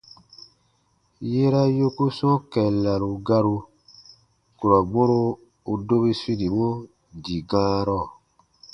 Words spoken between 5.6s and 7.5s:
u dobi sunimɔ dii